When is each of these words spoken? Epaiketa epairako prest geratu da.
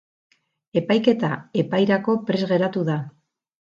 Epaiketa 0.81 1.31
epairako 1.65 2.19
prest 2.31 2.53
geratu 2.57 2.91
da. 2.93 3.03